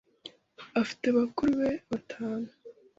[0.81, 2.47] Afite bakuru be batanu.